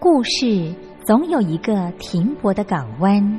[0.00, 3.38] 故事总有一个停泊的港湾。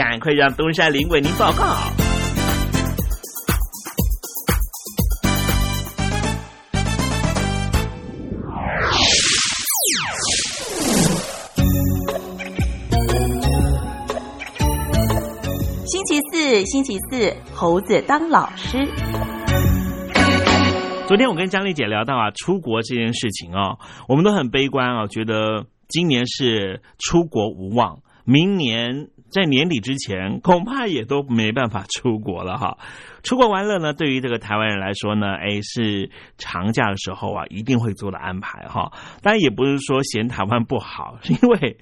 [0.03, 1.75] 赶快让东山林为您报告。
[15.85, 18.79] 星期四，星期四，猴子当老师。
[21.07, 23.77] 昨天我跟江丽姐聊到啊，出国这件事情哦，
[24.07, 29.09] 我们都很悲观啊，觉得今年是出国无望，明年。
[29.31, 32.77] 在年底之前，恐怕也都没办法出国了哈。
[33.23, 38.91] 出国玩乐呢，对于这个台湾人来说呢，哎，是长假的时候啊，一定会做的安排哈。
[39.21, 41.77] 当然也不是说嫌台湾不好， 因为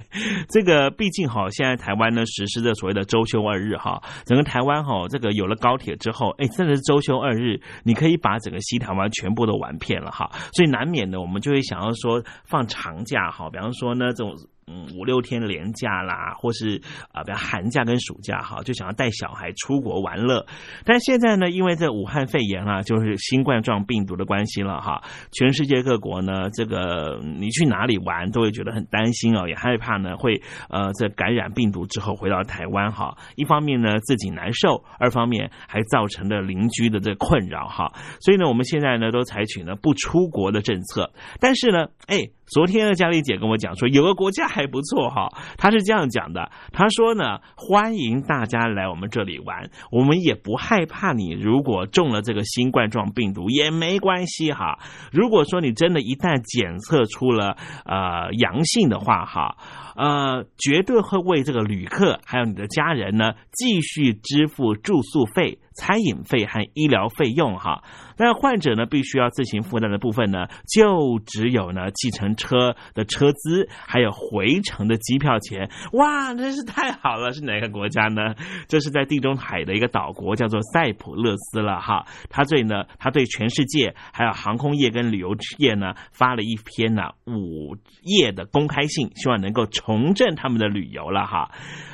[0.49, 10.29] 这个毕竟哈，现在台湾呢实施的所谓的周休二日哈，整个台湾哈，这个有了高铁之后，哎，真的是周休二日，你可以把整个西台湾全部都玩遍了哈。
[10.53, 14.35] 所以难免呢，我们就会想要说放长假哈，比方说呢这种。
[14.71, 16.79] 嗯，五六天连假啦，或是
[17.11, 20.45] 啊，比如寒假跟暑假哈，就想要带小孩出国玩乐。
[20.85, 25.01] 但现在呢，因为这武汉肺炎啊，就是新冠状病毒的关系了哈，
[25.31, 30.39] 全世界各国呢，这个你去哪里玩都会觉得很担心哦，也害怕呢会
[30.69, 33.17] 呃这感染病毒之后回到台湾哈。
[33.35, 37.91] 一方面呢自己难受，二方面还造成了邻居的这困扰哈。
[38.21, 41.11] 所以呢，我们现在呢都采取呢不出国的政策。
[41.39, 42.29] 但是呢，哎。
[42.49, 54.79] 昨天呢，佳丽姐跟我讲说，有个国家还不错哈，她是这样讲的，她说呢，欢迎大家来我们这里玩，我们也不害怕你如果中了这个新冠状病毒也没关系哈。
[55.11, 57.55] 如果说你真的一旦检测出了
[57.85, 59.55] 呃阳性的话哈，
[59.95, 65.59] 呃，绝对会为这个旅客还有你的家人呢继续支付住宿费。
[65.79, 67.81] 餐饮费和医疗费用哈，
[68.17, 75.69] 那患者呢必须要自行负担的部分呢，就只有呢计程车的车资，还有回程的机票钱。
[75.93, 77.31] 哇，真是太好了！
[77.31, 78.35] 是哪个国家呢？
[78.67, 82.05] 这是在地中海的一个岛国，叫做塞浦路斯了哈。
[82.29, 85.29] 他对呢，他对全世界还有航空业跟旅游
[85.59, 91.51] 业呢发了一篇呢五页的公开信，希望能够重振他们的旅游了哈。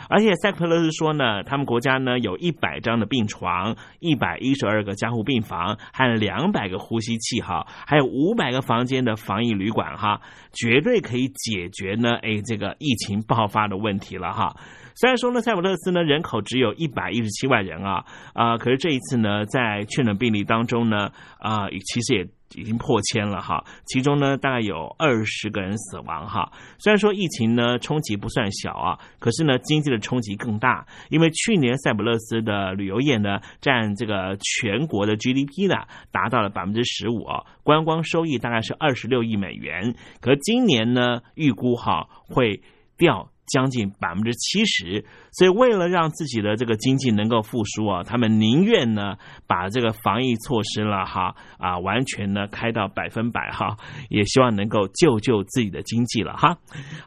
[0.10, 10.22] 而且塞浦路斯说呢，他们国家呢有一百张的病床，一百一十二个加护病房，还有两百个呼吸器哈，还有五百个房间的防疫旅馆哈，
[10.54, 14.56] 绝对可以解决呢哎这个疫情爆发的问题了哈。
[14.96, 21.10] 虽然说呢，塞浦路斯呢人口只有一百一十七万人啊啊，可是这一次呢，在确诊病例当中呢
[21.40, 22.28] 啊，其实也。
[22.53, 26.51] 已经破千了哈，其中呢大概有二十个人死亡哈。
[26.77, 35.75] 虽然说疫情呢冲击不算小啊，可是呢经济的冲击更大，因为去年塞浦路斯的旅游业呢占这个全国的 GDP 呢
[36.12, 42.62] 达到了百分之十五啊，观光收益大概是二十六亿美元，可今年呢预估哈会
[42.97, 43.30] 掉。
[43.47, 49.15] 将近百分之七十，所以为了让自己的这个经济能够复苏啊，他们宁愿呢
[49.47, 53.77] 把这个防疫措施了哈啊完全呢开到百分百哈，
[54.09, 56.57] 也希望能够救救自己的经济了哈。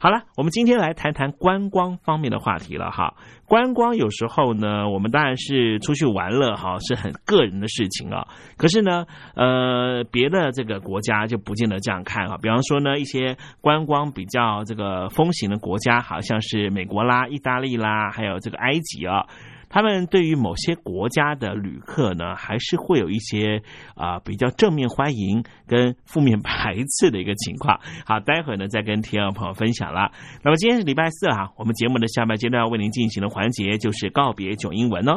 [0.00, 3.14] 好了，我们今天来谈谈观光方面的话题了哈。
[3.46, 8.28] 观光有时候呢，我们当然是出去玩乐哈，是很个人的事情啊。
[8.58, 12.36] 可是呢，呃，别的这个国家就不见得这样看啊。
[12.42, 19.24] 比方说呢，一些观光比较这个风行的国家，哈像是美国啦、意大利啦，还有这个埃及啊。
[19.70, 23.60] 他们对于某些国家的旅客呢，还是会有一些
[23.94, 27.78] 啊比较正面欢迎跟负面排斥的一个情况。
[28.06, 30.10] 好，待会儿呢再跟听众朋友分享了。
[30.42, 35.16] 那么今天是礼拜四啊，我们节目的下半阶段为您进行的环节就是告别囧英文哦。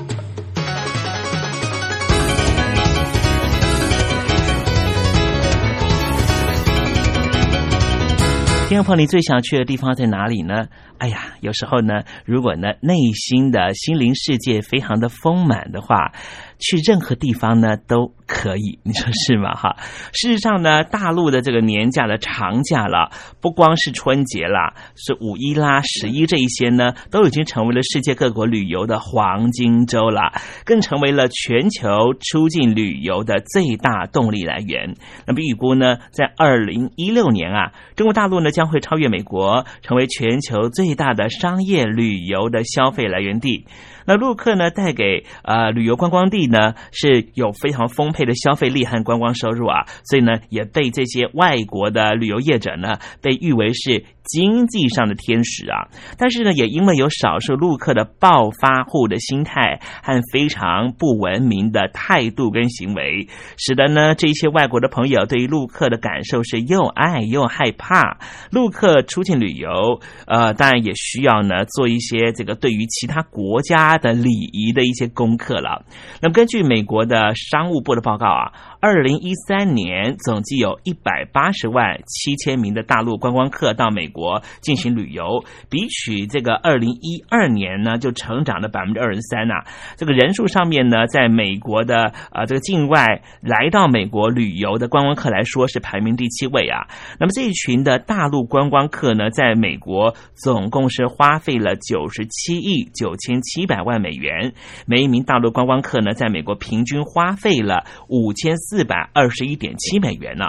[8.71, 10.67] 天婆，你最想去的地方在哪里呢？
[10.97, 16.13] 哎呀，有时候呢，如果呢内心的心灵世界非常的丰满的话，
[16.57, 19.53] 去任何地方呢都可以，你说是吗？
[19.53, 19.75] 哈，
[20.15, 23.11] 事实上呢，大陆的这个年假的长假了，
[23.41, 30.31] 不光是春节啦，是五一啦、十一这一些呢，都已经成为了世界各国旅游的黄金周了，
[30.63, 34.95] 更成为了全球出境旅游的最大动力来源。
[35.27, 43.65] 那么预估呢，在二零一六年啊，中国大陆呢将会超越美国，成为全球最大的商业旅游的消费来源地。
[44.07, 55.87] 那陆客呢，带给呃旅游观光地呢是有非常丰沛的消费力和观光收入啊，所以呢也被这些外国的旅游业者呢被誉为是经济上的天使啊。
[56.17, 68.17] 但是呢，也因为有少数陆客的暴发户的心态和非常不文明的态度跟行为，使得呢这一些外国的朋友对于陆客的感受是又爱又害怕。
[68.51, 73.81] 陆客出境旅游，呃，当然也需要呢做一些这个对于其他国家。
[74.01, 75.83] 的礼仪的一些功课了。
[76.21, 89.53] 那么，根据美国的商务部的报告啊，二零一三年总计有一百八十万七千名的大陆观光客到美国进行旅游，比起这个二零一二年呢，就成长了百分之二十三呐。
[89.97, 96.87] 这个人数上面呢，在美国的啊这个境外来到美国旅游的观光客来说是排名第七位啊。
[97.19, 104.53] 那么这一群的大陆观光客呢，在美国总共是花费了九十七亿九千七百万美元，
[104.87, 110.45] 每一名大陆观光客呢，在美国平均花费了五千四百二十一点七美元呢。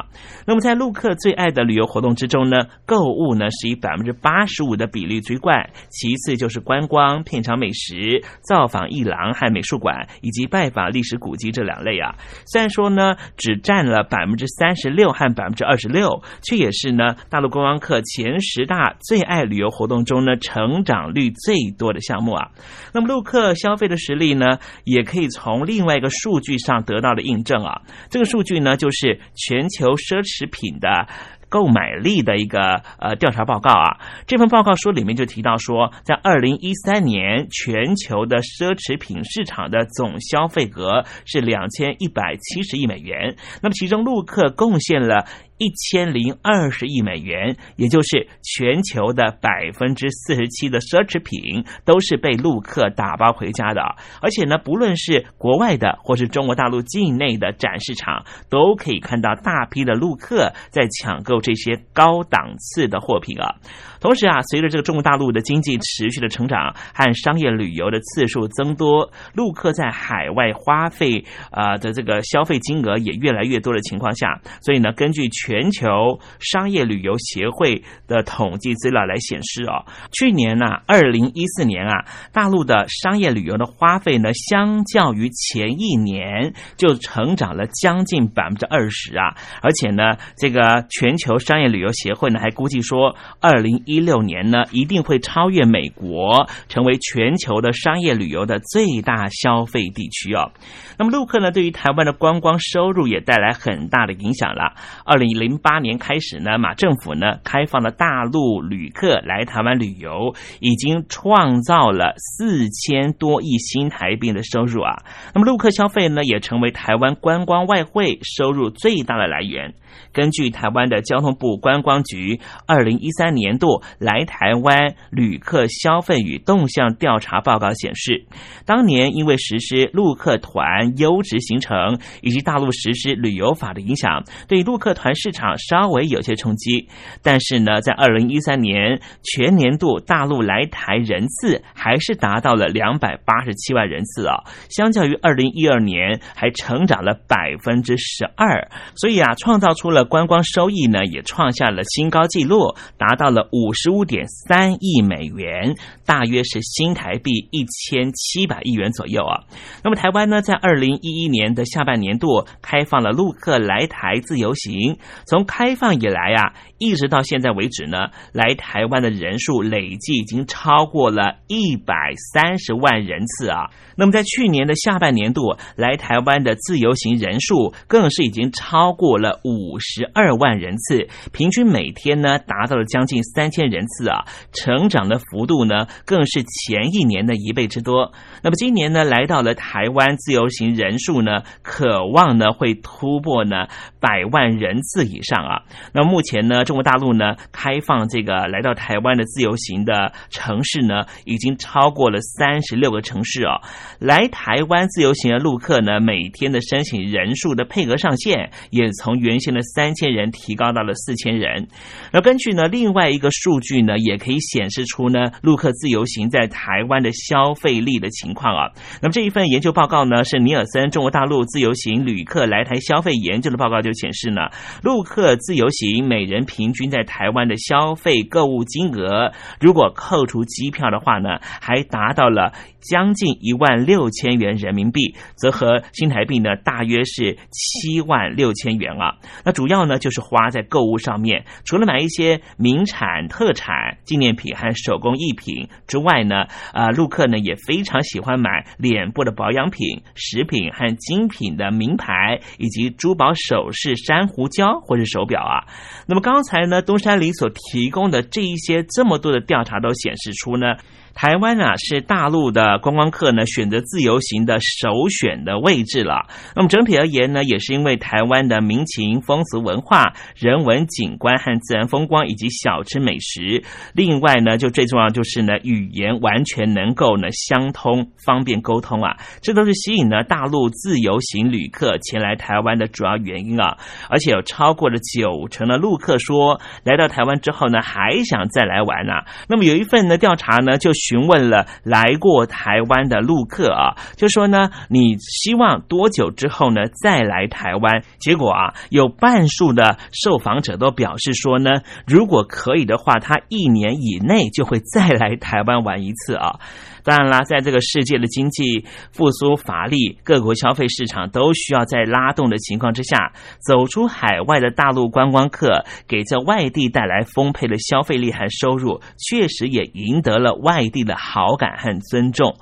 [0.46, 12.14] 那么在陆客最爱的旅游活动之中呢，购物呢是以百分之八十五的比例居冠，其次就是观光、品尝美食、造访艺廊和美术馆，以及拜访历史古迹这两类啊。
[12.46, 22.50] 虽然说呢，只占了百分之三十六和百分之二十六，却也是呢大陆观光客前十大最爱旅游活动中呢成长率最多的项目啊。
[22.94, 27.80] 那么陆客消费的实力呢，也可以从另外一个数据上得到的印证啊。
[28.12, 31.07] 这个数据呢，就是全球奢侈品的
[31.48, 33.96] 购买力的一个呃调查报告啊。
[34.27, 43.35] 这份报告书里面就提到说，在二零一三年，全球的奢侈品市场的总消费额是两千一百七十亿美元。
[43.62, 45.25] 那么其中陆客贡献了。
[45.62, 53.81] 一千零二十亿美元，也就是全球的百分之四十七的奢侈品都是被陆客打包回家的。
[54.20, 63.55] 而且呢，不论是国外的或是中国大陆境内的展示场，都可以看到大批的陆客在抢购这些高档次的货品啊。
[64.03, 100.50] 同时啊，随着这个中国大陆的经济持续的成长和商业旅游的次数增多，陆客在海外花费啊的这个消费金额也越来越多的情况下，所以呢，根据全球商业旅游协会的统计资料来显示哦，去年呢，二零一四年啊，大陆的商业旅游的花费呢，相较于前一年就成长了将近百分之二十啊，而且呢，这个全球商业旅游协会呢还估计说，二零一一六年呢，一定会超越美国，成为全球的商业旅游的最大消费地区哦。
[100.98, 104.72] 那么陆客呢，对于台湾的观光收入也带来很大的影响了。
[105.05, 115.02] 二零零八年开始呢，马政府呢开放了大陆旅客来台湾旅游，已经创造了四千多亿新台币的收入啊。
[115.35, 119.74] 那么陆客消费呢，也成为台湾观光外汇收入最大的来源。
[120.12, 128.24] 根据台湾的交通部观光局二零一三年度来台湾旅客消费与动向调查报告显示，
[128.64, 136.88] 当年因为实施陆客团优质行程以及大陆实施旅游法的影响，对陆客团市场稍微有些冲击。
[137.22, 144.37] 但是呢，在二零一三年全年度大陆来台人次还是达到了两百八十七万人次啊，
[144.70, 148.66] 相较于二零一二年还成长了百分之十二。
[148.96, 149.82] 所以啊，创造出。
[149.83, 155.75] 除了观光收益呢，也创下了新高纪录，达到了五十五点三亿美元，
[156.07, 159.42] 大约是新台币一千七百亿元左右啊。
[159.83, 173.68] 那么台湾呢，在二零一一年的下半年度开放了陆客来台自由行，从开放以来啊，一直到现在为止呢，来台湾的人数累计已经超过了一百三十万人次啊。
[173.97, 179.71] 那么在去年的下半年度来台湾的自由行人数，更是已经超过了五。
[179.72, 188.12] 五十二万人次，平均每天呢达到了将近三千人次啊，成长的幅度呢更是前一年的一倍之多。
[188.42, 193.66] 那么今年呢来到了台湾自由行人数呢，渴望呢会突破呢
[193.98, 195.62] 百万人次以上啊。
[195.94, 203.62] 那目前呢中国大陆呢开放这个来到台湾的自由行的城市呢，已经超过了三十六个城市哦。
[203.98, 211.68] 来台湾自由行的陆客呢，每天的申请人数的配额上限也从原先的三千人提高到了四千人，
[212.12, 218.70] 而根据呢另外一个数据呢，也可以显示出呢陆客自由行在台湾的消费力的情况啊。
[219.01, 224.42] 那么这一份研究报告呢，是尼尔森中国大陆自由行旅客来台消费研究的报告，就显示呢
[224.83, 239.16] 陆客自由行每人平均在台湾的消费购物金额，如果扣除机票的话呢，还达到了将近一万六千元人民币，则和新台币呢大约是七万六千元啊。
[239.45, 255.64] 那主要呢就是花在购物上面，除了买一些名产、特产、纪念品和手工艺品之外呢，啊，陆客呢也非常喜欢买脸部的保养品、食品和精品的名牌，以及珠宝首饰、珊瑚礁或是手表啊。
[256.07, 260.77] 那么刚才呢，东山里所提供的这一些这么多的调查都显示出呢。
[261.14, 266.27] 台湾啊，是大陆的观光客呢选择自由行的首选的位置了。
[266.57, 273.62] 那么整体而言呢，也是因为台湾的民情风俗文化、人文景观和自然风光以及小吃美食。
[273.92, 279.18] 另外呢，就最重要就是呢，语言完全能够呢相通，方便沟通啊。
[279.42, 283.77] 这都是吸引呢大陆自由行旅客前来台湾的主要原因啊。
[284.09, 289.27] 而且有超过了九成的陆客说，来到台湾之后呢，还想再来玩啊。
[289.48, 290.90] 那么有一份呢调查呢，就。
[291.03, 298.05] 询问了来过台湾的陆客啊，就说呢，你希望多久之后呢再来台湾？
[298.21, 306.61] 结果啊，有半数的受访者都表示说呢，如果可以的话，他一年以内就会再来台湾玩一次啊。
[307.05, 313.33] 当然啦，在这个世界的经济复苏乏力，各国消费市场都需要在拉动的情况之下，
[313.67, 322.57] 走出海外的大陆观光客，给这外地带来丰沛的消费力和收入，确实也赢得了外地的好感和尊重。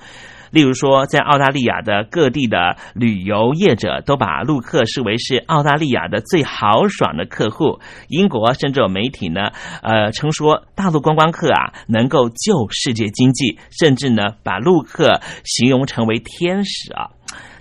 [0.50, 7.80] 例如说，在澳大利亚的各地的旅游业者都把陆客视为是澳大利亚的最豪爽的客户。
[8.08, 9.50] 英国甚至有媒体呢，
[9.82, 17.10] 呃，称说大陆观光客啊能够救世界经济，甚至呢把陆客形容成为天使啊。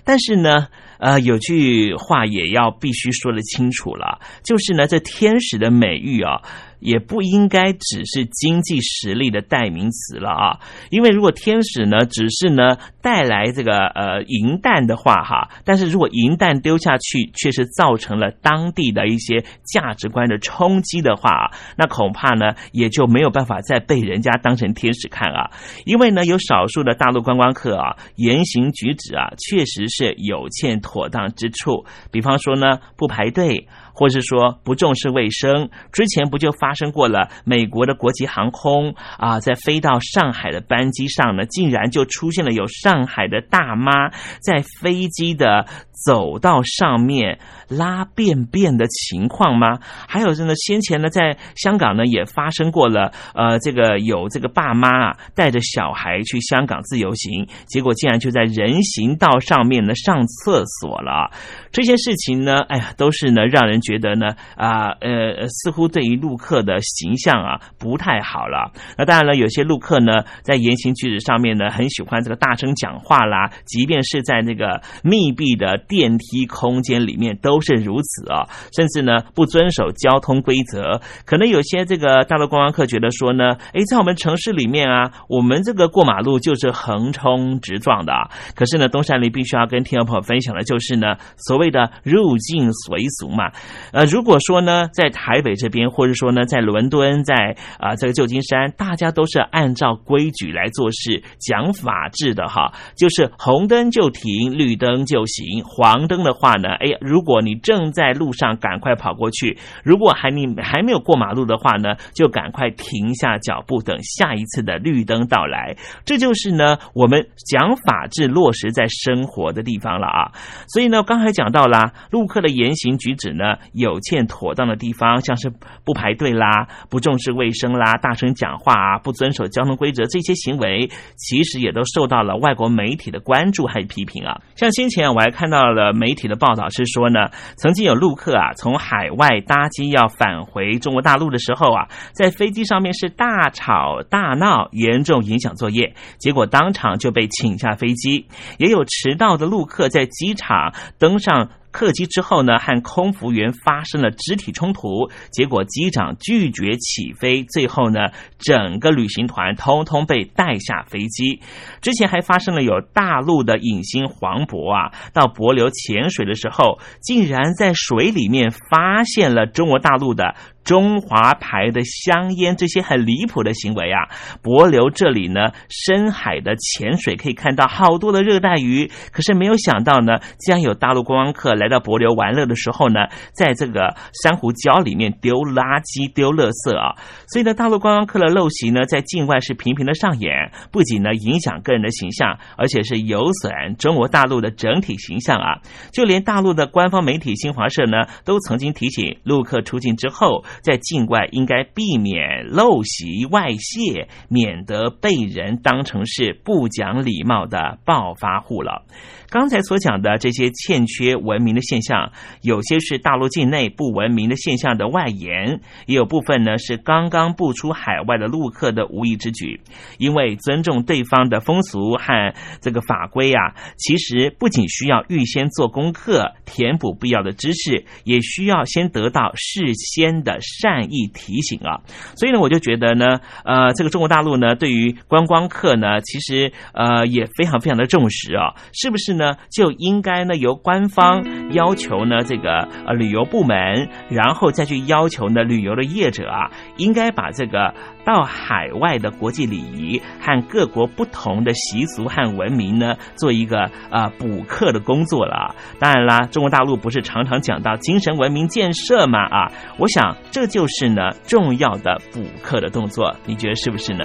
[0.02, 0.66] 但是呢，
[0.98, 6.42] 呃，有句话也要必须说得清楚了，就是呢，这天使的美誉啊。
[6.80, 10.58] 也不应该只是经济实力的代名词了啊！
[10.90, 25.50] 因为如果天使呢，只是呢带来这个呃银弹的话哈，但是如果银弹丢下去，却是造成了当地的一些价值观的冲击的话，那恐怕呢也就没有办法再被人家当成天使看啊！
[25.84, 33.68] 因为呢，有少数的大陆观光客啊，言行举止啊，确实是有欠妥当之处，比方说呢，不排队。
[33.92, 37.28] 或是说不重视卫生，之前不就发生过了？
[37.44, 45.66] 美国的国际航空啊，在飞到上海的班机上呢，竟然就出现了有上海的大妈在飞机的
[46.04, 49.78] 走到上面拉便便的情况吗？
[50.08, 61.30] 还有是呢，先前呢，在香港呢也发生过了，呃，这个有这个爸妈啊带着小孩去香港自由行，结果竟然就在人行道上面呢上厕所了。
[61.70, 68.72] 这些事情呢，哎呀，都是呢让人觉得呢啊呃，似乎对于陆客的形象啊不太好了。
[68.96, 81.00] 那当然了，有些陆客呢在言行举止上面呢很喜欢这个大声讲话啦，即便是在那个密闭的电梯空间里面都是如此啊，甚至呢不遵守交通规则。
[81.26, 88.30] 可能有些这个大陆观光客觉得说呢，哎，在我们城市里面啊，我们这个过马路就是横冲直撞的啊。
[88.54, 93.50] 可是呢，东山林必须要跟听众朋友分享的就是呢，所谓的入境随俗嘛。
[93.92, 105.64] 呃，如果说呢，在台北这边，或者说呢，在伦敦，在啊这个旧金山，大家都是按照规矩来做事，讲法治的哈，就是红灯就停，绿灯就行。
[105.80, 115.74] 黄灯的话呢，哎呀，如果你正在路上，赶快跑过去；如果还你还没有过马路的话呢，就赶快停下脚步，等下一次的绿灯到来。
[116.04, 120.32] 这就是呢，我们讲法治落实在生活的地方了啊。
[120.68, 125.50] 所以呢，刚才讲到啦，陆客的言行举止呢，有欠妥当的地方，像是
[125.82, 134.42] 不排队啦、不重视卫生啦、大声讲话啊、不遵守交通规则这些行为，其实也都受到了外国媒体的关注还有批评啊。
[134.56, 148.26] 像先前我还看到到了媒体的报道是说呢，曾经有陆客啊从海外搭机要返回中国大陆的时候啊，在飞机上面是大吵大闹，严重影响作业，结果当场就被请下飞机。
[148.56, 151.50] 也有迟到的陆客在机场登上。
[151.70, 161.40] 客机之后呢，和空服员发生了肢体冲突，结果机长拒绝起飞，最后呢，整个旅行团通通被带下飞机。
[161.80, 170.34] 之前还发生了有大陆的影星黄渤啊，到帛琉潜水的时候，竟然在水里面发现了中国大陆的。
[170.62, 174.06] 中华牌的香烟，这些很离谱的行为啊！
[174.42, 183.00] 帛琉这里呢，深海的潜水可以看到好多的热带鱼，可是没有想到呢，竟然有大陆观光客来到帛琉玩乐的时候呢，
[183.32, 186.94] 在这个珊瑚礁里面丢垃圾、丢垃圾啊！
[187.26, 195.58] 所以呢，大陆观光客的陋习呢，在境外是频频的上演，不仅呢影响个人的形象，而且是有损中国大陆的整体形象啊！
[195.92, 200.44] 就连大陆的官方媒体新华社呢，都曾经提醒陆客出境之后。
[200.62, 208.84] 在境外应该避免陋习外泄，免得被人当成是不讲礼貌的暴发户了。
[209.30, 212.10] 刚才所讲的这些欠缺文明的现象，
[212.42, 219.60] 有些是大陆境内不文明的现象的外延，也有部分呢是刚刚步出海外的陆客的无意之举。
[219.98, 231.78] 因为尊重对方的风俗和这个法规啊，其实不仅需要预先做功课，填补必要的知识，也需要先得到事先的善意提醒啊。
[232.16, 239.19] 所以呢，我就觉得呢，呃，这个中国大陆呢，对于观光客呢，其实呃也非常非常的重视啊，是不是？
[239.50, 255.54] 就应该呢由官方要求呢这个呃旅游部门，然后再去要求呢旅游的业者啊，应该把这个到海外的国际礼仪和各国不同的习俗和文明呢，做一个呃补课的工作了。
[255.78, 264.04] 当然啦，中国大陆不是常常讲到精神文明建设嘛啊，我想这就是呢重要的补课的动作，你觉得是不是呢？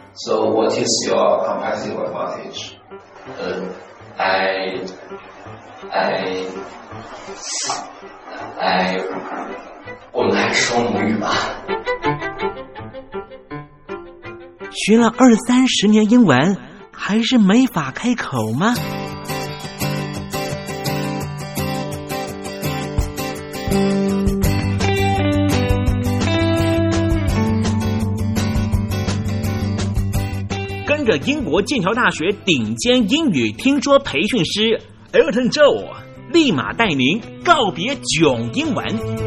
[0.13, 2.77] So what is your competitive advantage?
[3.39, 3.73] Uh,
[4.17, 4.83] I,
[5.89, 6.47] I,
[8.59, 8.97] I，
[10.11, 11.31] 我们还是说母语吧。
[14.71, 16.57] 学了二三十年英文，
[16.91, 18.75] 还是没法开口吗？
[31.03, 34.79] 跟着英国剑桥大学顶尖英语听说培训师
[35.11, 35.87] Elton Joe，
[36.31, 39.20] 立马带您告别囧英文。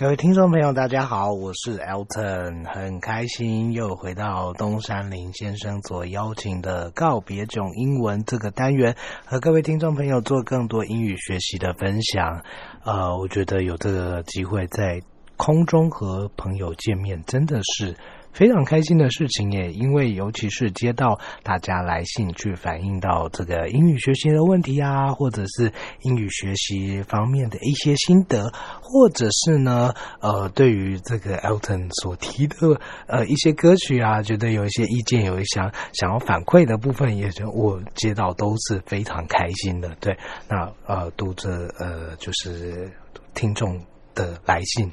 [0.00, 12.42] 各位听众朋友，大家好，我是 Elton，很开心又回到东山林先生所邀请的告别囧英文这个单元，和各位听众朋友做更多英语学习的分享。
[12.82, 15.02] 呃，我觉得有这个机会在
[15.36, 17.94] 空中和朋友见面，真的是。
[18.32, 39.94] 非常开心的事情耶，因为尤其是接到大家来信去反映到这个英语学习的问题啊，或者是英语学习方面的一些心得，或者是呢，呃，对于这个 Elton 所提的呃一些歌曲啊，觉得有一些意见，有一想想要反馈的部分，也就我接到都是非常开心的。
[40.00, 40.16] 对，
[40.48, 42.90] 那呃，读者呃就是
[43.34, 43.80] 听众
[44.14, 44.90] 的来信。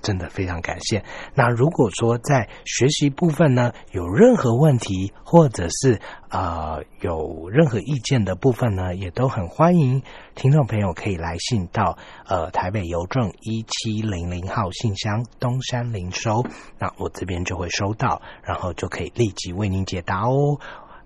[0.00, 1.04] 真的非常感谢。
[1.34, 10.02] 那如果说在学习部分呢，有任何问题，或者是呃有任何意见的部分呢，也都很欢迎
[10.34, 16.44] 听众朋友可以来信到呃台北邮政一七零零号信箱东山零收，
[16.78, 20.58] 那我这边就会收到，然后就可以立即为您解答哦。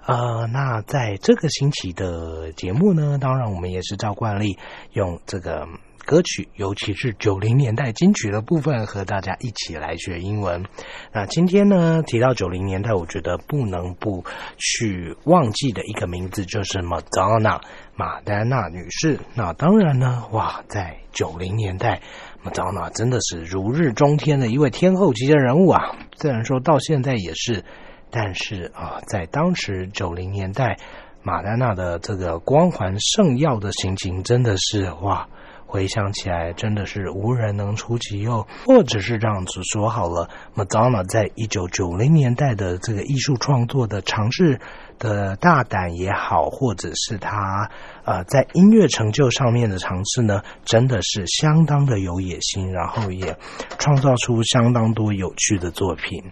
[0.07, 4.59] 呃，那在这个星期的节目呢，当然我们也是照惯例
[4.92, 5.66] 用这个。
[6.07, 10.64] 歌曲，尤其是九零年代金曲的部分，和大家一起来学英文。
[11.12, 14.25] 那今天呢，提到九零年代，我觉得不能不
[14.57, 17.61] 去忘记的一个名字就是 Madonna
[17.97, 19.19] 马丹娜女士。
[19.35, 22.01] 那当然呢，哇，在九零年代
[22.45, 25.97] ，Madonna 真的是如日中天的一位天后级的人物啊。
[26.14, 27.64] 虽然说到现在也是，
[28.12, 30.77] 但是啊，在当时九零年代，
[31.25, 35.29] 马丹娜的这个光环盛耀的心情，真的是哇。
[35.66, 40.31] 回想起来，真的是无人能出其右，或者是这样子说好了。
[40.55, 44.61] Madonna 在一九九零年代的这个艺术创作的尝试
[44.98, 47.70] 的大胆也好，或者是他
[48.05, 53.37] 呃在音乐成就上面的尝试呢，真的是相当的有野心，然后也
[53.79, 56.22] 创造出相当多有趣的作品。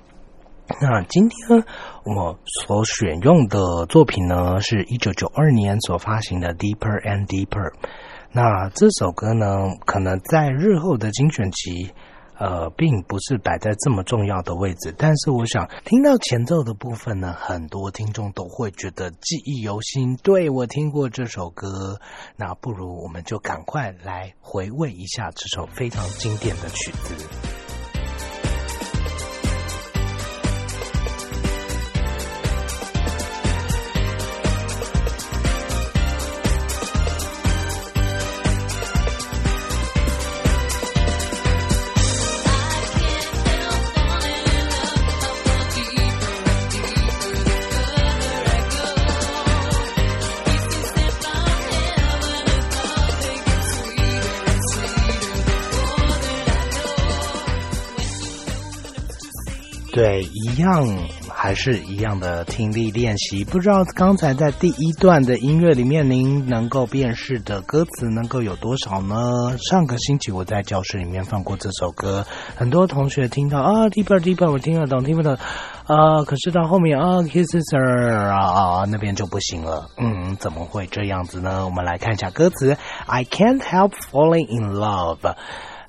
[0.81, 1.65] 那今天
[2.05, 7.71] 我所选用的作品呢，是一九九二年所发行的《Deeper and Deeper》。
[8.37, 9.47] 那这首歌呢，
[9.87, 11.93] 可能在日后的精选集，
[12.37, 14.93] 呃，并不是摆在这么重要的位置。
[14.99, 20.17] 但是，我想听到前奏的部分呢，很多听众都会觉得记忆犹新。
[20.17, 22.01] 对我听过这首歌，
[22.35, 27.74] 那不如我们就赶快来回味一下这首非常经典的曲子。
[59.95, 60.85] 对，一样
[61.33, 63.45] 还是一样的听力练习。
[63.45, 69.57] 不知道刚才在第一段的音乐里面，您能够辨识的歌词能够有多少呢？
[69.57, 72.27] 上个星期我在教室里面放过这首歌，
[72.57, 75.37] 很多同学听到啊，deeper deeper，我听得懂，听不懂。
[75.87, 79.89] 啊，可是到后面啊，kisses 啊啊那边就不行了。
[79.97, 81.65] 嗯，怎么会这样子呢？
[81.67, 82.77] 我们来看一下歌词
[83.07, 85.37] ：I can't help falling in love.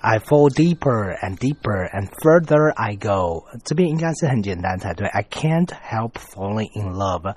[0.04, 3.44] I fall deeper and deeper and further I go。
[3.64, 5.06] 这边应该是很简单才对。
[5.08, 7.34] I can't help falling in love.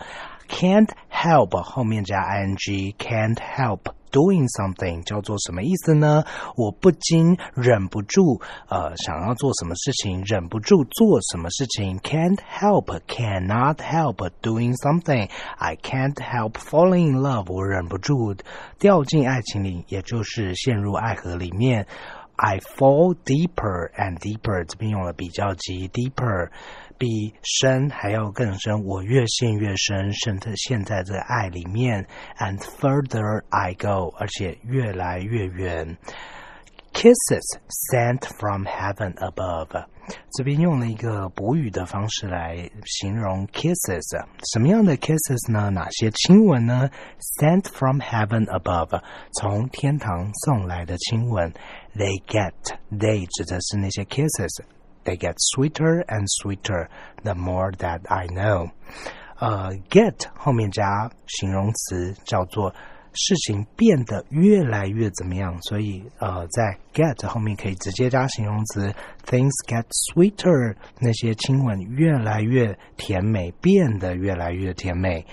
[0.47, 2.57] Can't help 后面加 ing.
[2.97, 3.79] Can't help
[4.11, 6.23] doing something 叫做什么意思呢？
[6.55, 11.97] 我不禁忍不住呃想要做什么事情，忍不住做什么事情。
[11.99, 15.29] Can't help, cannot help doing something.
[15.57, 17.51] I can't help falling in love.
[17.51, 18.36] 我忍不住
[18.77, 21.88] 掉进爱情里，也就是陷入爱河里面。
[22.41, 26.51] I fall deeper and deeper，这边用了比较级，deeper
[26.97, 32.07] 比深还要更深，我越陷越深，甚至陷在这爱里面
[32.39, 35.97] ，and further I go，而且越来越远。
[36.93, 37.61] Kisses
[37.93, 39.86] sent from heaven above，
[40.32, 45.70] 这边用了一个补语的方式来形容 kisses，什么样的 kisses 呢？
[45.70, 46.91] 哪些亲吻呢
[47.39, 49.01] ？Sent from heaven above，
[49.39, 51.53] 从天堂送来的亲吻。
[51.97, 52.53] They get
[52.91, 56.88] they 指的是那些 kisses。They get sweeter and sweeter
[57.23, 58.71] the more that I know。
[59.38, 62.73] 呃，get 后面加形容词叫做
[63.13, 68.93] 事情变得越来越怎么样，所以呃，在 get 后面可以直接加形容词。
[69.25, 75.25] Things get sweeter，那些亲吻越来越甜美，变得越来越甜美。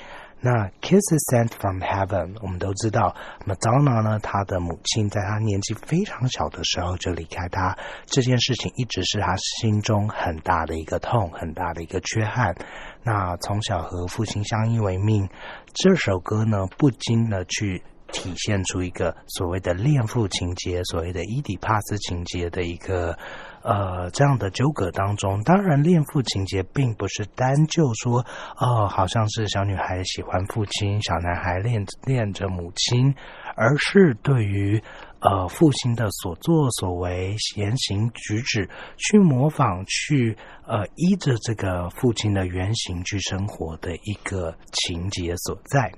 [0.46, 3.16] 那 kisses sent from heaven，我们都知道
[3.48, 7.76] ，Madonna 呢，她的母亲在她年纪非常小的时候就离开她，
[8.06, 12.54] 这件事情一直是她心中很大的一个痛，很大的一个缺憾。
[13.02, 15.28] 那从小和父亲相依为命，
[15.74, 17.82] 这首歌呢，不禁的去
[18.12, 23.18] 体现出一个所谓的恋父情节，所谓的伊底帕斯情节的一个。
[23.66, 28.24] 呃，这样的纠葛当中，当然恋父情节并不是单就说，
[28.58, 33.16] 哦，好像是小女孩喜欢父亲，小男孩恋恋着母亲，
[33.56, 34.80] 而是对于
[35.20, 40.38] 呃父亲的所作所为、言行举止去模仿，去
[40.68, 45.92] 呃依着这个父亲的原型去生活的一个情节所在。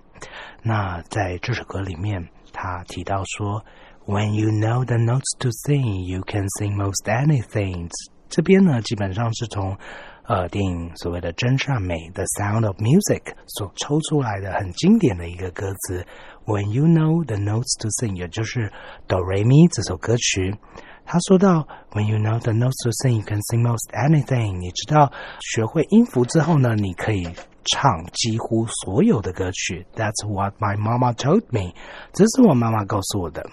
[0.64, 3.66] 那在这首歌里面，他提到说。
[4.07, 7.89] When you know the notes to sing, you can sing most anything。
[8.29, 9.77] 这边呢，基本上是从
[10.25, 16.05] 呃电影所谓的真善美的《Sound of Music》所抽出来的很经典的一个歌词。
[16.45, 18.73] When you know the notes to sing，也就是
[19.07, 20.57] 哆瑞咪这首歌曲。
[21.05, 24.59] 他说到，When you know the notes to sing, you can sing most anything。
[24.59, 27.25] 你知道学会音符之后呢，你可以
[27.65, 29.87] 唱几乎所有的歌曲。
[29.95, 31.75] That's what my mama told me。
[32.13, 33.49] 这是我妈妈告诉我的。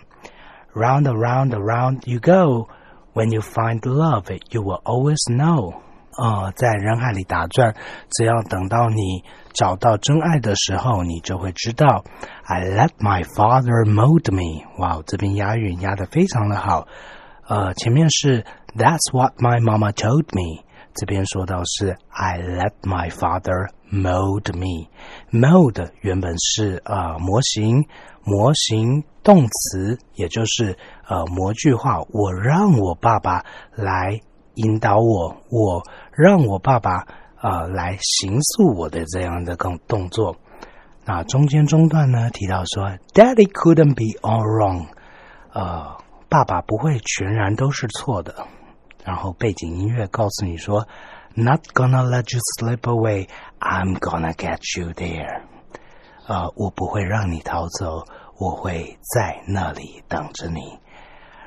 [0.73, 2.67] Round, around, around you go.
[3.13, 5.81] When you find love, you will always know.
[6.17, 7.75] 呃，在人海里打转，
[8.11, 9.23] 只要等到你
[9.53, 12.03] 找到真爱的时候，你就会知道。
[12.43, 14.65] I let my father mold me.
[14.77, 16.87] 哇，这边押韵押的非常的好。
[17.47, 18.43] 呃，前面是
[18.75, 20.62] That's what my mama told me。
[20.94, 24.88] 这边说到是 I let my father mold me。
[25.30, 27.86] Mold 原本是呃模型。
[28.26, 32.00] 模型动词，也就是呃模具化。
[32.08, 34.18] 我让我爸爸来
[34.54, 37.06] 引导我，我让我爸爸
[37.42, 40.38] 呃来形塑我的这样的动动作。
[41.04, 44.86] 那中间中段呢提到说，Daddy couldn't be all wrong，
[45.52, 45.98] 呃，
[46.30, 48.46] 爸爸不会全然都是错的。
[49.03, 50.87] 然后背景音乐告诉你说，
[51.35, 55.43] Not gonna let you slip away，I'm gonna get you there。
[56.27, 58.05] 呃，我不会让你逃走，
[58.37, 60.79] 我会在那里等着你。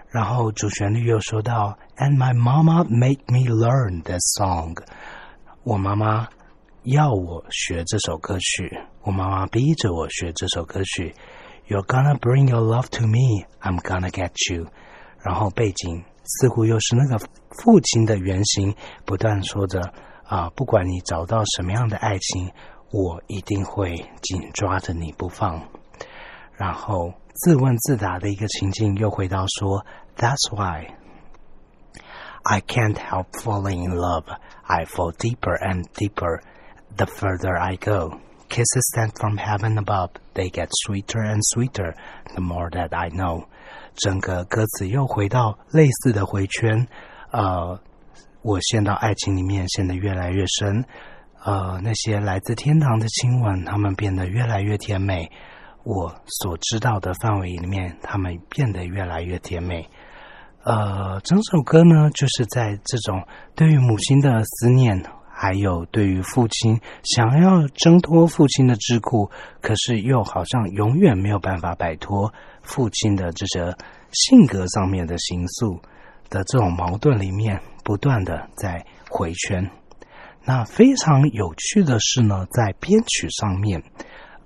[0.08, 4.76] 然后主旋律又说到，And my mama make me learn this song。
[5.62, 6.28] 我妈妈
[6.82, 11.14] 要我学这首歌曲，我妈妈逼着我学这首歌曲。
[11.68, 14.66] You're gonna bring your love to me, I'm gonna get you。
[15.20, 17.17] 然后背景 似乎又是那个
[17.51, 18.75] 父亲的原型，
[19.05, 19.81] 不断说着
[20.25, 22.51] 啊，不管你找到什么样的爱情。
[22.89, 25.61] 我一定会紧抓着你不放，
[26.53, 30.95] 然后自问自答的一个情境又回到说：“That's why
[32.43, 34.23] I can't help falling in love.
[34.63, 36.39] I fall deeper and deeper
[36.95, 38.21] the further I go.
[38.47, 41.93] Kisses sent from heaven above, they get sweeter and sweeter
[42.33, 43.47] the more that I know.”
[43.97, 46.87] 整个歌词又回到类似的回圈，
[47.31, 47.79] 呃，
[48.41, 50.85] 我陷到爱情里面陷得越来越深。
[51.43, 55.29] 呃，那些来自天堂的亲吻，他们变得越来越甜美。
[55.83, 59.89] 我所知道的范围里面，他们变得越来越甜美。
[60.63, 63.25] 呃，整首歌呢，就是在这种
[63.55, 65.01] 对于母亲的思念，
[65.33, 69.31] 还有对于父亲想要挣脱父亲的桎梏，
[69.61, 72.33] 可是又好像永远没有办法摆脱
[72.67, 73.73] 父亲的这些
[74.11, 75.81] 性格上面的形塑
[76.29, 79.71] 的这种矛盾里面，不断的在回圈。
[80.43, 83.81] 那非常有趣的是呢，在编曲上面，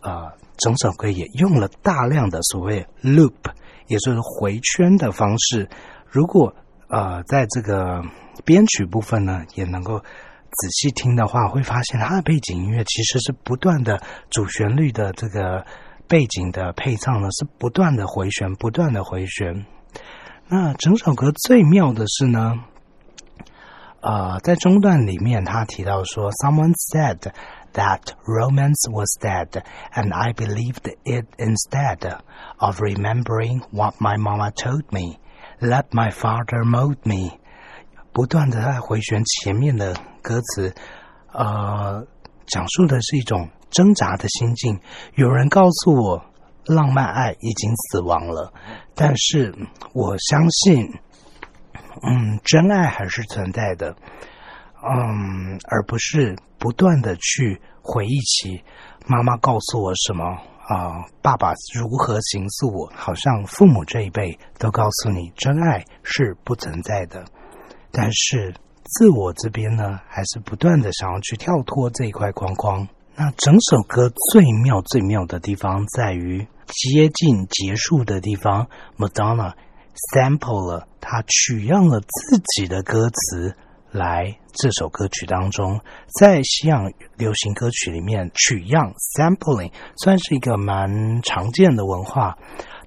[0.02, 3.34] 呃，整首歌也用了大量的所谓 loop，
[3.88, 5.68] 也就是回圈的方式。
[6.08, 6.56] 如果
[6.88, 8.02] 呃，在这个
[8.44, 15.66] 编曲部分呢，也能够仔细听的话，会发现它的背景音乐其实是不断的主旋律的这个
[16.12, 19.66] 背景的配唱呢，是不断的回旋，不断的回旋。
[20.50, 22.56] 那整首歌最妙的是呢。
[24.02, 27.32] 呃，在中段里面，他提到说，Someone said
[27.72, 32.18] that romance was dead, and I believed it instead
[32.58, 35.20] of remembering what my mama told me.
[35.60, 37.38] Let my father mold me.
[38.12, 40.74] 不断的在回旋前面的歌词，
[41.32, 42.06] 呃，
[42.52, 44.80] 讲述的是一种挣扎的心境。
[45.16, 46.26] 有人告诉我，
[46.66, 48.54] 浪漫爱已经死亡了，
[48.96, 49.56] 但是
[49.94, 50.92] 我相信。
[52.04, 53.96] 嗯，真爱还是存在的，
[54.82, 58.64] 嗯，而不是不断的去回忆起
[59.06, 67.26] 妈妈告诉我什么啊，爸爸如何形塑我，好像父母这一辈都告诉你真爱是不存在的，
[67.92, 68.56] 但是
[68.92, 72.88] 自我这边呢，还是不断的想要去跳脱这一块框框。
[73.16, 78.68] 那整首歌最妙最妙的地方在于接近结束的地方
[78.98, 79.54] ，Madonna。
[80.16, 83.54] sample 了，他取样了自己的歌词
[83.92, 85.82] 来这首歌曲当中，
[86.18, 92.38] 在西洋流行歌曲里面取样 sampling 算是一个蛮常见的文化，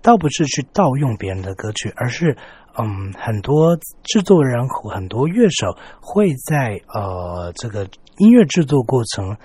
[0.00, 2.38] 倒不是去盗用别人的歌曲，而是
[2.78, 9.36] 嗯，很多制作人和很多乐手会在呃这个音乐制作过程。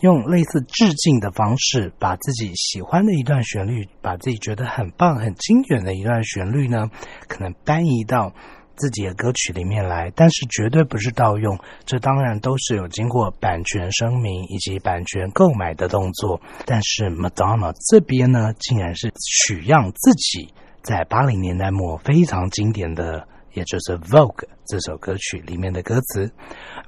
[0.00, 6.88] 用类似致敬的方式，把自己喜欢的一段旋律，把自己觉得很棒、很经典的一段旋律呢，
[7.26, 8.32] 可能搬移到
[8.76, 11.58] 自己的歌曲里面来，但是绝对不是盗用。
[11.84, 16.40] 这当然都是有经过版权声明以及版权购买的动作。
[16.64, 19.12] 但是 Madonna 这边呢，竟然是
[19.42, 24.34] 取样自己在八零年代末非常经典的，也就是《Vogue》
[24.66, 26.26] 这首歌曲里面的歌词。《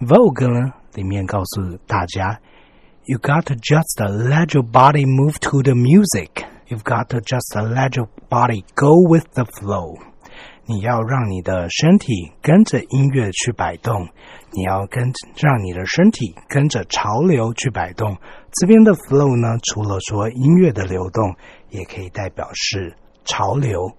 [0.07, 2.41] Vogue》呢，里面告诉大家。
[3.07, 6.45] You got to just let your body move to the music.
[6.68, 9.99] You got to just let your body go with the flow.
[10.66, 14.07] 你要让你的身体跟着音乐去摆动，
[14.53, 18.16] 你要跟让你的身体跟着潮流去摆动。
[18.53, 21.34] 这边的 flow 呢，除了说音乐的流动，
[21.70, 22.95] 也可以代表是
[23.31, 23.97] 潮流。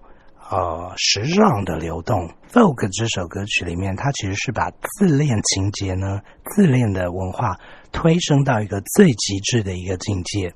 [0.50, 2.28] 呃，时尚的流动。
[2.52, 7.58] Folk 这首歌曲里面，它其实是把自恋情节呢，自恋的文化
[7.90, 10.52] 推升到一个最极致的一个境界。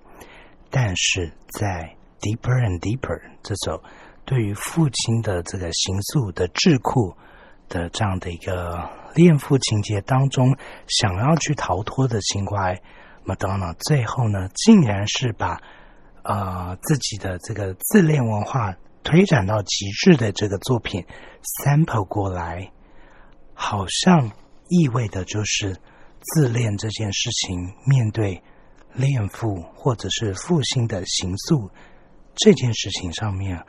[0.69, 3.83] 但是在 Deeper and Deeper 这首
[4.27, 7.17] 对于父亲的这个刑诉的智库
[7.71, 10.55] 的这样的一个恋父情节当中，
[10.89, 12.79] 想要去逃脱的情怀
[13.25, 15.63] ，Madonna 最后呢，竟然是把
[16.29, 18.77] 呃自己的这个自恋文化。
[19.09, 21.07] 推展到极致的这个作品
[21.63, 22.73] ，sample 过来，
[23.55, 24.33] 好像
[24.69, 25.77] 意味的就是
[26.19, 28.43] 自恋这件事情，面对
[28.95, 31.71] 恋父或者是父亲的刑诉
[32.35, 33.65] 这件事情上面，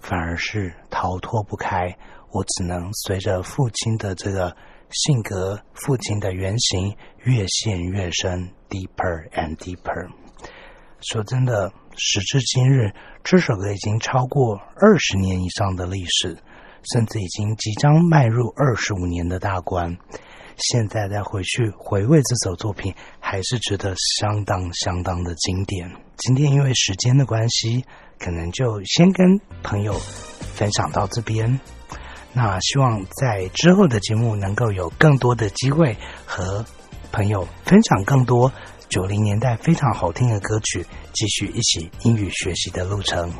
[0.00, 1.94] 反而是逃脱不开。
[2.30, 4.56] 我只能随着父亲的这个
[4.88, 10.08] 性格，父亲的原型越陷越深，deeper and deeper。
[11.12, 11.72] 说真的。
[11.96, 12.92] 时至今日，
[13.22, 16.36] 这首歌已经超过二十年以上的历史，
[16.92, 19.96] 甚至已经即将迈入二十五年的大关。
[20.56, 25.88] 现在再回去回味这首作品，还是值得相当相当的经典。
[26.16, 27.84] 今天因为时间的关系，
[28.18, 31.60] 可能就先跟朋友分享到这边。
[32.32, 35.96] 那希望在之后的节目能够有更多的机会
[36.26, 36.64] 和
[37.14, 38.50] 朋友分享更多。
[38.88, 43.30] 九零年代非常好听的歌曲，继续一起英语学习的路程。